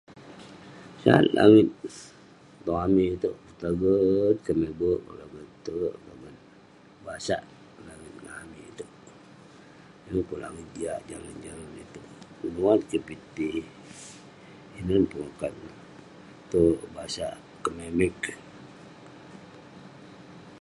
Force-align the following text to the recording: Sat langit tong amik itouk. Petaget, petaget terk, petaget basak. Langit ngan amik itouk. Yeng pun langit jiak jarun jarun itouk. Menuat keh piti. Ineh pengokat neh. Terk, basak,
Sat 1.01 1.25
langit 1.37 1.69
tong 2.65 2.79
amik 2.85 3.11
itouk. 3.15 3.37
Petaget, 3.45 4.35
petaget 4.45 5.47
terk, 5.65 5.95
petaget 6.03 6.37
basak. 7.05 7.43
Langit 7.87 8.15
ngan 8.23 8.35
amik 8.43 8.65
itouk. 8.71 8.91
Yeng 10.07 10.21
pun 10.27 10.37
langit 10.43 10.67
jiak 10.75 10.99
jarun 11.09 11.37
jarun 11.45 11.71
itouk. 11.83 12.07
Menuat 12.41 12.79
keh 12.89 13.03
piti. 13.07 13.49
Ineh 14.79 14.99
pengokat 15.11 15.53
neh. 15.63 15.75
Terk, 16.49 16.77
basak, 16.95 17.35